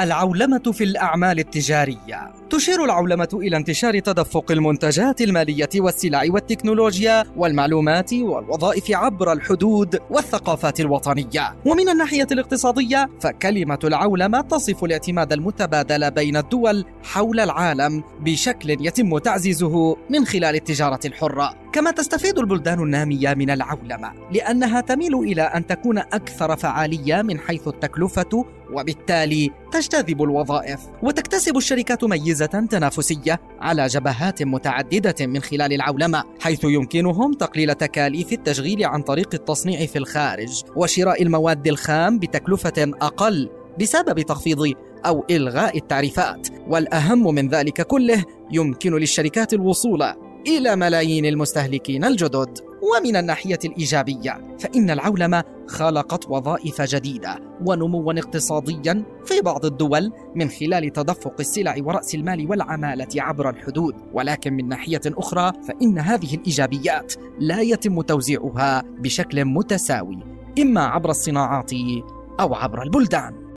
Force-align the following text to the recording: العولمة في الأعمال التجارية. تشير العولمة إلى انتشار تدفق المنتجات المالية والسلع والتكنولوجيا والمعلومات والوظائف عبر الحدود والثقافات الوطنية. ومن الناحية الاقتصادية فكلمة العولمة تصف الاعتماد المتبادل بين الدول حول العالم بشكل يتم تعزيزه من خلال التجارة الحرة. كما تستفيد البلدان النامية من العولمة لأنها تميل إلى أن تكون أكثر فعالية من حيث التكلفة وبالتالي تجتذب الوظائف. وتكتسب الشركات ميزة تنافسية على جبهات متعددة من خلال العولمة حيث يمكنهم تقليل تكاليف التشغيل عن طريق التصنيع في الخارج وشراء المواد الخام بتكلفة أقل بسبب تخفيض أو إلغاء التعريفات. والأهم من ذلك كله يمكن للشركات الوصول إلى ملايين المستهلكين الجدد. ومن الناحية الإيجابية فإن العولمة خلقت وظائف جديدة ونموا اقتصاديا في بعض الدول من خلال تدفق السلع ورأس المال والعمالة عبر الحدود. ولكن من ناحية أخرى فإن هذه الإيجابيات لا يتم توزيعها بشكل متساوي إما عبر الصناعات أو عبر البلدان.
العولمة 0.00 0.72
في 0.72 0.84
الأعمال 0.84 1.38
التجارية. 1.38 2.32
تشير 2.50 2.84
العولمة 2.84 3.28
إلى 3.32 3.56
انتشار 3.56 3.98
تدفق 3.98 4.52
المنتجات 4.52 5.20
المالية 5.20 5.68
والسلع 5.76 6.22
والتكنولوجيا 6.28 7.24
والمعلومات 7.36 8.14
والوظائف 8.14 8.90
عبر 8.90 9.32
الحدود 9.32 9.98
والثقافات 10.10 10.80
الوطنية. 10.80 11.56
ومن 11.64 11.88
الناحية 11.88 12.26
الاقتصادية 12.32 13.08
فكلمة 13.20 13.78
العولمة 13.84 14.40
تصف 14.40 14.84
الاعتماد 14.84 15.32
المتبادل 15.32 16.10
بين 16.10 16.36
الدول 16.36 16.84
حول 17.02 17.40
العالم 17.40 18.04
بشكل 18.20 18.70
يتم 18.70 19.18
تعزيزه 19.18 19.96
من 20.10 20.24
خلال 20.24 20.54
التجارة 20.54 21.00
الحرة. 21.04 21.54
كما 21.72 21.90
تستفيد 21.90 22.38
البلدان 22.38 22.80
النامية 22.80 23.34
من 23.34 23.50
العولمة 23.50 24.12
لأنها 24.32 24.80
تميل 24.80 25.14
إلى 25.14 25.42
أن 25.42 25.66
تكون 25.66 25.98
أكثر 25.98 26.56
فعالية 26.56 27.22
من 27.22 27.38
حيث 27.38 27.68
التكلفة 27.68 28.44
وبالتالي 28.72 29.50
تجتذب 29.72 30.22
الوظائف. 30.22 30.80
وتكتسب 31.02 31.56
الشركات 31.56 32.04
ميزة 32.04 32.46
تنافسية 32.46 33.40
على 33.60 33.86
جبهات 33.86 34.42
متعددة 34.42 35.26
من 35.26 35.40
خلال 35.40 35.72
العولمة 35.72 36.24
حيث 36.40 36.64
يمكنهم 36.64 37.32
تقليل 37.32 37.74
تكاليف 37.74 38.32
التشغيل 38.32 38.84
عن 38.84 39.02
طريق 39.02 39.28
التصنيع 39.34 39.86
في 39.86 39.98
الخارج 39.98 40.62
وشراء 40.76 41.22
المواد 41.22 41.68
الخام 41.68 42.18
بتكلفة 42.18 42.72
أقل 42.78 43.50
بسبب 43.80 44.20
تخفيض 44.20 44.72
أو 45.06 45.24
إلغاء 45.30 45.76
التعريفات. 45.76 46.48
والأهم 46.68 47.34
من 47.34 47.48
ذلك 47.48 47.86
كله 47.86 48.24
يمكن 48.52 48.94
للشركات 48.94 49.54
الوصول 49.54 50.02
إلى 50.46 50.76
ملايين 50.76 51.26
المستهلكين 51.26 52.04
الجدد. 52.04 52.69
ومن 52.82 53.16
الناحية 53.16 53.58
الإيجابية 53.64 54.56
فإن 54.58 54.90
العولمة 54.90 55.44
خلقت 55.66 56.30
وظائف 56.30 56.82
جديدة 56.82 57.38
ونموا 57.66 58.12
اقتصاديا 58.12 59.04
في 59.24 59.40
بعض 59.40 59.64
الدول 59.64 60.12
من 60.34 60.48
خلال 60.48 60.92
تدفق 60.92 61.34
السلع 61.40 61.76
ورأس 61.78 62.14
المال 62.14 62.50
والعمالة 62.50 63.08
عبر 63.16 63.50
الحدود. 63.50 63.94
ولكن 64.12 64.52
من 64.52 64.68
ناحية 64.68 65.00
أخرى 65.06 65.52
فإن 65.68 65.98
هذه 65.98 66.34
الإيجابيات 66.34 67.14
لا 67.38 67.60
يتم 67.60 68.00
توزيعها 68.02 68.82
بشكل 68.98 69.44
متساوي 69.44 70.18
إما 70.58 70.80
عبر 70.80 71.10
الصناعات 71.10 71.72
أو 72.40 72.54
عبر 72.54 72.82
البلدان. 72.82 73.49